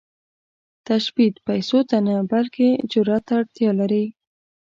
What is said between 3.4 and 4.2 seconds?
اړتیا لري.